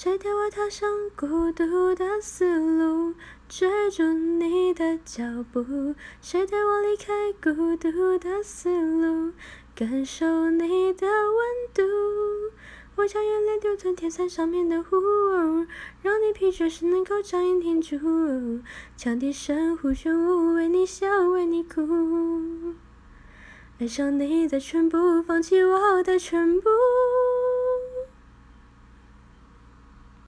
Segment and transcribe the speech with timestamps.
[0.00, 3.14] 谁带我踏上孤独的丝路？
[3.48, 5.96] 追逐你的脚步。
[6.22, 9.32] 谁带我离开孤独的丝路？
[9.74, 11.82] 感受你的温度。
[12.94, 14.96] 我将眼泪丢在天伞上面的湖。
[16.00, 17.96] 让你疲倦时能够将眼停住。
[18.96, 20.14] 羌笛声呼旋，
[20.54, 21.82] 为你笑，为你哭。
[23.80, 26.70] 爱上你的全部，放弃我的全部。